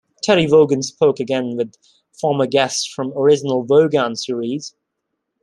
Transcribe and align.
Terry 0.23 0.47
Wogan 0.47 0.81
spoke 0.81 1.19
again 1.19 1.55
with 1.55 1.75
former 2.19 2.47
guests 2.47 2.87
from 2.87 3.13
original 3.15 3.61
'Wogan' 3.63 4.15
series. 4.15 4.73